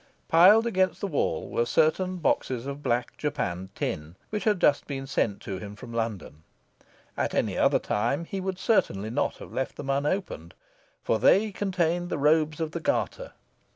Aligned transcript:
Piled 0.29 0.65
against 0.65 0.99
the 0.99 1.05
wall 1.05 1.47
were 1.47 1.63
certain 1.63 2.17
boxes 2.17 2.65
of 2.65 2.81
black 2.81 3.15
japanned 3.19 3.75
tin, 3.75 4.15
which 4.31 4.45
had 4.45 4.59
just 4.59 4.87
been 4.87 5.05
sent 5.05 5.39
to 5.41 5.59
him 5.59 5.75
from 5.75 5.93
London. 5.93 6.41
At 7.15 7.35
any 7.35 7.55
other 7.55 7.77
time 7.77 8.25
he 8.25 8.41
would 8.41 8.57
certainly 8.57 9.11
not 9.11 9.35
have 9.37 9.53
left 9.53 9.75
them 9.75 9.91
unopened. 9.91 10.55
For 11.03 11.19
they 11.19 11.51
contained 11.51 12.09
his 12.09 12.19
robes 12.19 12.59
of 12.59 12.71
the 12.71 12.79
Garter. 12.79 13.33